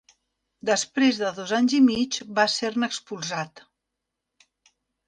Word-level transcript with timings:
Després 0.69 1.19
de 1.25 1.29
dos 1.41 1.53
anys 1.59 1.75
i 1.81 1.83
mig 1.91 2.19
va 2.41 2.47
ser-ne 2.57 2.91
expulsat. 2.95 3.65